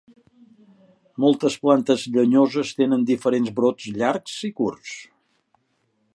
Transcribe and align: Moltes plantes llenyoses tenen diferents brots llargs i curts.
Moltes 1.25 1.57
plantes 1.65 2.05
llenyoses 2.15 2.73
tenen 2.81 3.05
diferents 3.11 3.55
brots 3.61 3.93
llargs 4.01 4.43
i 4.51 4.53
curts. 4.63 4.99